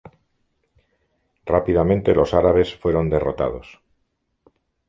Rápidamente 1.45 2.15
los 2.15 2.33
árabes 2.33 2.73
fueron 2.73 3.11
derrotados. 3.11 3.81